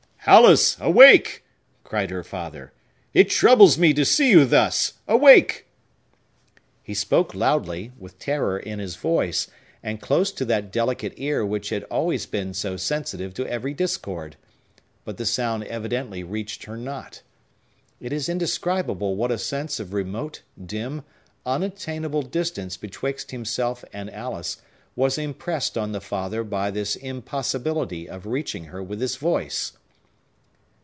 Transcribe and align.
"Alice! 0.27 0.77
Awake!" 0.79 1.43
cried 1.83 2.11
her 2.11 2.23
father. 2.23 2.71
"It 3.11 3.27
troubles 3.27 3.79
me 3.79 3.91
to 3.95 4.05
see 4.05 4.29
you 4.29 4.45
thus! 4.45 4.93
Awake!" 5.07 5.65
He 6.83 6.93
spoke 6.93 7.33
loudly, 7.33 7.91
with 7.97 8.19
terror 8.19 8.59
in 8.59 8.77
his 8.77 8.95
voice, 8.97 9.47
and 9.81 9.99
close 9.99 10.31
to 10.33 10.45
that 10.45 10.71
delicate 10.71 11.13
ear 11.17 11.43
which 11.43 11.69
had 11.71 11.85
always 11.85 12.27
been 12.27 12.53
so 12.53 12.77
sensitive 12.77 13.33
to 13.33 13.47
every 13.47 13.73
discord. 13.73 14.35
But 15.05 15.17
the 15.17 15.25
sound 15.25 15.63
evidently 15.63 16.23
reached 16.23 16.65
her 16.65 16.77
not. 16.77 17.23
It 17.99 18.13
is 18.13 18.29
indescribable 18.29 19.15
what 19.15 19.31
a 19.31 19.39
sense 19.39 19.79
of 19.79 19.91
remote, 19.91 20.43
dim, 20.63 21.01
unattainable 21.47 22.21
distance 22.21 22.77
betwixt 22.77 23.31
himself 23.31 23.83
and 23.91 24.07
Alice 24.13 24.57
was 24.95 25.17
impressed 25.17 25.79
on 25.79 25.93
the 25.93 25.99
father 26.01 26.43
by 26.43 26.69
this 26.69 26.95
impossibility 26.95 28.07
of 28.07 28.27
reaching 28.27 28.65
her 28.65 28.83
with 28.83 29.01
his 29.01 29.15
voice. 29.15 29.71